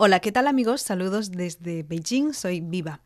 [0.00, 0.80] Hola, ¿qué tal amigos?
[0.82, 3.00] Saludos desde Beijing, soy Viva.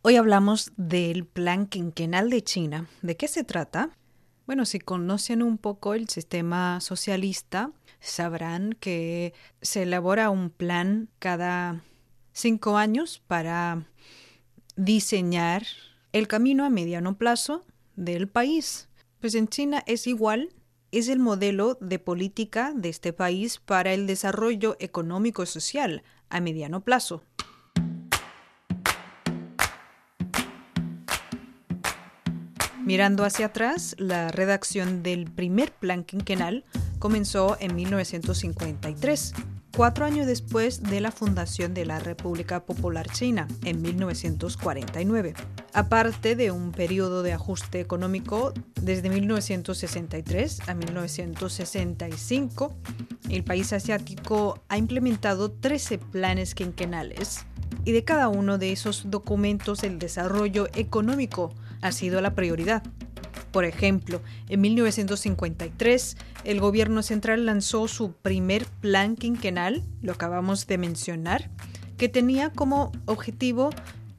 [0.00, 2.86] Hoy hablamos del plan quinquenal de China.
[3.02, 3.90] ¿De qué se trata?
[4.46, 11.82] Bueno, si conocen un poco el sistema socialista, sabrán que se elabora un plan cada
[12.32, 13.86] cinco años para
[14.76, 15.66] diseñar
[16.12, 17.66] el camino a mediano plazo
[17.96, 18.88] del país.
[19.20, 20.54] Pues en China es igual,
[20.92, 26.40] es el modelo de política de este país para el desarrollo económico y social a
[26.40, 27.24] mediano plazo.
[32.84, 36.64] Mirando hacia atrás, la redacción del primer plan quinquenal
[36.98, 39.34] comenzó en 1953,
[39.74, 45.34] cuatro años después de la fundación de la República Popular China, en 1949.
[45.74, 52.74] Aparte de un periodo de ajuste económico desde 1963 a 1965,
[53.30, 57.46] el país asiático ha implementado 13 planes quinquenales
[57.86, 62.82] y de cada uno de esos documentos el desarrollo económico ha sido la prioridad.
[63.50, 70.76] Por ejemplo, en 1953, el gobierno central lanzó su primer plan quinquenal, lo acabamos de
[70.76, 71.48] mencionar,
[71.96, 73.70] que tenía como objetivo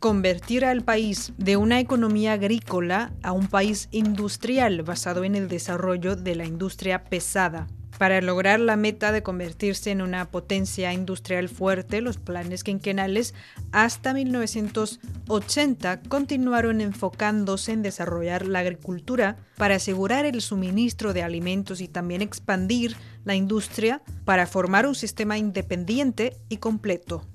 [0.04, 6.18] convertir al país de una economía agrícola a un país industrial basado en el desarrollo
[6.18, 7.68] de la industria pesada.
[7.98, 13.34] Para lograr la meta de convertirse en una potencia industrial fuerte, los planes quinquenales
[13.72, 21.88] hasta 1980 continuaron enfocándose en desarrollar la agricultura para asegurar el suministro de alimentos y
[21.88, 27.26] también expandir la industria para formar un sistema independiente y completo.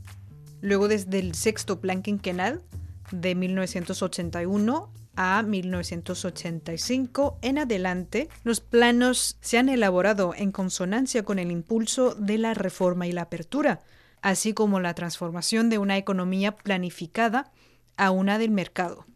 [0.61, 2.63] Luego desde el sexto plan quinquenal
[3.11, 11.51] de 1981 a 1985 en adelante, los planos se han elaborado en consonancia con el
[11.51, 13.81] impulso de la reforma y la apertura,
[14.23, 17.51] así como la transformación de una economía planificada
[17.97, 19.07] a una del mercado.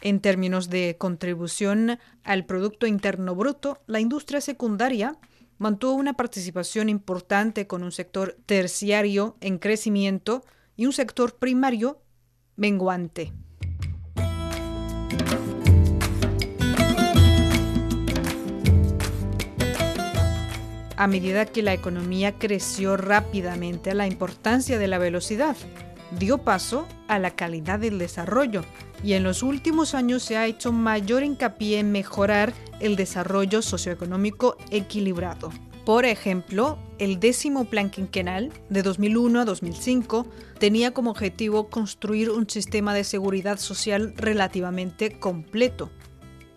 [0.00, 5.18] En términos de contribución al Producto Interno Bruto, la industria secundaria
[5.58, 10.44] mantuvo una participación importante con un sector terciario en crecimiento
[10.78, 12.00] y un sector primario
[12.56, 13.32] menguante.
[20.96, 25.56] A medida que la economía creció rápidamente, la importancia de la velocidad
[26.18, 28.64] dio paso a la calidad del desarrollo
[29.02, 34.56] y en los últimos años se ha hecho mayor hincapié en mejorar el desarrollo socioeconómico
[34.70, 35.50] equilibrado.
[35.88, 40.26] Por ejemplo, el décimo plan quinquenal de 2001 a 2005
[40.58, 45.90] tenía como objetivo construir un sistema de seguridad social relativamente completo.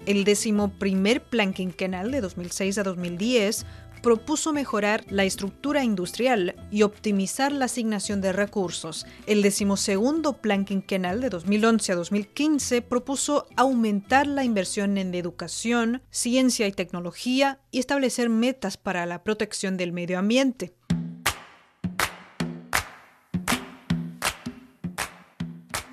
[0.06, 3.66] El décimo primer plan quinquenal de 2006 a 2010
[4.02, 9.06] propuso mejorar la estructura industrial y optimizar la asignación de recursos.
[9.28, 16.68] El decimosegundo plan quinquenal de 2011 a 2015 propuso aumentar la inversión en educación, ciencia
[16.68, 20.74] y tecnología y establecer metas para la protección del medio ambiente.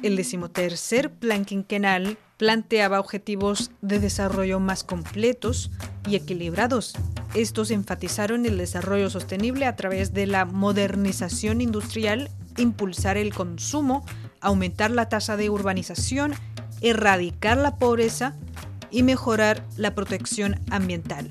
[0.03, 5.71] El decimotercer plan quinquenal planteaba objetivos de desarrollo más completos
[6.09, 6.95] y equilibrados
[7.35, 14.05] estos enfatizaron el desarrollo sostenible a través de la modernización industrial, impulsar el consumo,
[14.41, 16.33] aumentar la tasa de urbanización,
[16.81, 18.35] erradicar la pobreza
[18.91, 21.31] y mejorar la protección ambiental.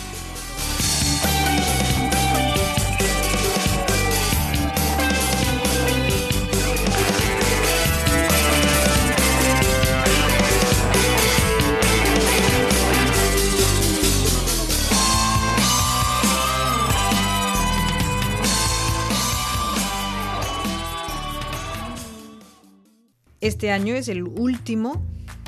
[23.41, 25.03] Este año es el último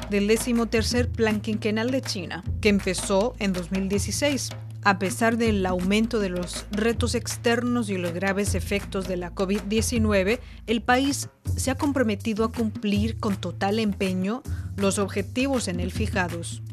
[0.09, 4.49] del decimotercer plan quinquenal de China, que empezó en 2016.
[4.83, 10.39] A pesar del aumento de los retos externos y los graves efectos de la COVID-19,
[10.65, 14.41] el país se ha comprometido a cumplir con total empeño
[14.75, 16.63] los objetivos en él fijados.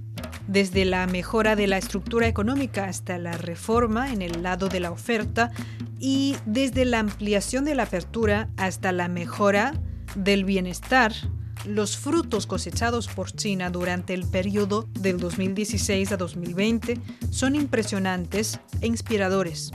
[0.49, 4.91] Desde la mejora de la estructura económica hasta la reforma en el lado de la
[4.91, 5.53] oferta
[5.99, 9.75] y desde la ampliación de la apertura hasta la mejora
[10.15, 11.13] del bienestar,
[11.67, 16.99] los frutos cosechados por China durante el periodo del 2016 a 2020
[17.31, 19.73] son impresionantes e inspiradores.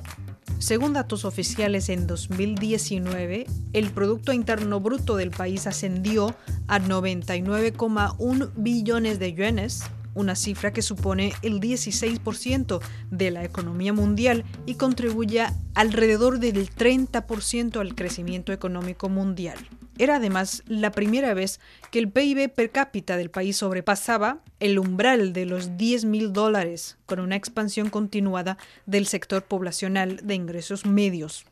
[0.58, 6.36] Según datos oficiales en 2019, el Producto Interno Bruto del país ascendió
[6.68, 9.84] a 99,1 billones de yuanes,
[10.16, 12.82] una cifra que supone el 16%
[13.12, 15.46] de la economía mundial y contribuye
[15.76, 19.58] alrededor del 30% al crecimiento económico mundial.
[19.98, 21.60] Era además la primera vez
[21.90, 26.98] que el PIB per cápita del país sobrepasaba el umbral de los 10 mil dólares,
[27.06, 31.46] con una expansión continuada del sector poblacional de ingresos medios.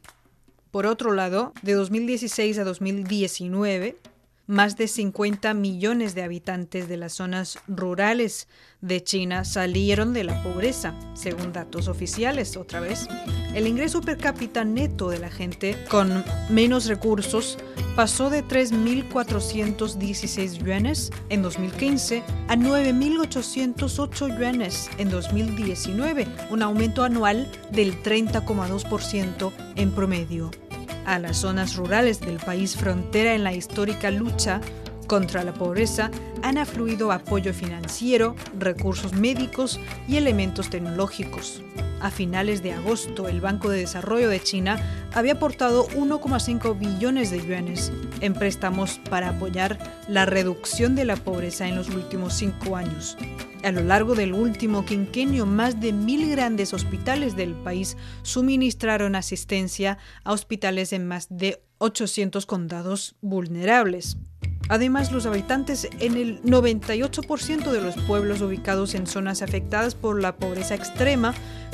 [0.72, 3.96] Por otro lado, de 2016 a 2019,
[4.48, 8.48] más de 50 millones de habitantes de las zonas rurales
[8.82, 13.08] de China salieron de la pobreza, según datos oficiales otra vez.
[13.54, 17.58] El ingreso per cápita neto de la gente con menos recursos
[17.96, 28.02] pasó de 3.416 yuanes en 2015 a 9.808 yuanes en 2019, un aumento anual del
[28.04, 30.52] 30,2% en promedio
[31.06, 34.62] a las zonas rurales del país frontera en la histórica lucha
[35.08, 36.10] contra la pobreza
[36.42, 41.62] han afluido apoyo financiero, recursos médicos y elementos tecnológicos.
[42.04, 44.78] A finales de agosto, el Banco de Desarrollo de China
[45.14, 49.80] había aportado 1,5 billones de yuanes en préstamos para apoyar
[50.10, 53.16] la reducción de la pobreza en los últimos cinco años.
[53.64, 59.98] A lo largo del último quinquenio, más de mil grandes hospitales del país suministraron asistencia
[60.26, 64.18] a hospitales en más de 800 condados vulnerables.
[64.70, 70.38] Además, los habitantes en el 98% de los pueblos ubicados en zonas afectadas por la
[70.38, 71.34] pobreza extrema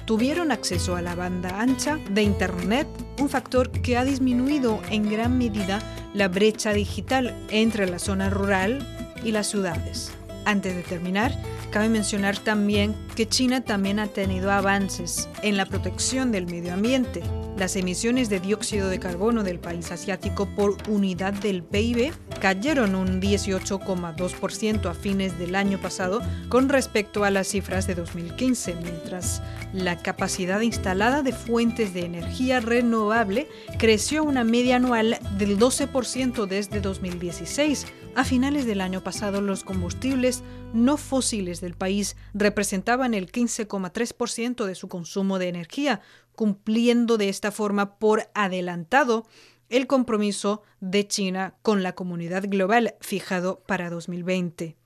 [0.09, 2.87] tuvieron acceso a la banda ancha de Internet,
[3.19, 5.83] un factor que ha disminuido en gran medida
[6.15, 8.79] la brecha digital entre la zona rural
[9.23, 10.11] y las ciudades.
[10.45, 11.31] Antes de terminar,
[11.69, 17.21] cabe mencionar también que China también ha tenido avances en la protección del medio ambiente.
[17.59, 23.19] Las emisiones de dióxido de carbono del país asiático por unidad del PIB cayeron un
[23.19, 29.41] 18,2% a fines del año pasado con respecto a las cifras de 2015, mientras
[29.73, 36.79] la capacidad instalada de fuentes de energía renovable creció una media anual del 12% desde
[36.79, 37.87] 2016.
[38.15, 44.75] A finales del año pasado, los combustibles no fósiles del país representaban el 15,3% de
[44.75, 46.01] su consumo de energía,
[46.39, 49.27] cumpliendo de esta forma por adelantado
[49.67, 54.77] el compromiso de China con la comunidad global fijado para 2020.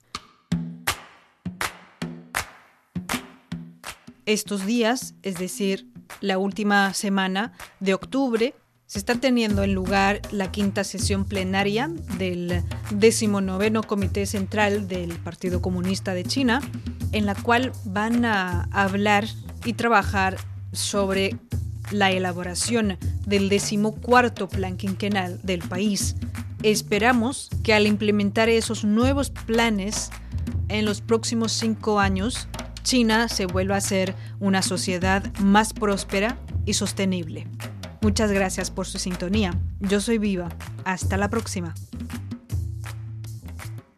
[4.26, 5.86] Estos días, es decir,
[6.22, 8.56] la última semana de octubre,
[8.88, 12.64] se está teniendo en lugar la quinta sesión plenaria del
[12.96, 16.62] 19 Comité Central del Partido Comunista de China,
[17.12, 19.28] en la cual van a hablar
[19.66, 20.38] y trabajar
[20.74, 21.38] sobre
[21.92, 26.16] la elaboración del decimocuarto plan quinquenal del país.
[26.62, 30.10] Esperamos que al implementar esos nuevos planes
[30.70, 32.48] en los próximos cinco años,
[32.84, 37.48] China se vuelva a ser una sociedad más próspera y sostenible.
[38.02, 39.58] Muchas gracias por su sintonía.
[39.80, 40.50] Yo soy Viva.
[40.84, 41.74] Hasta la próxima.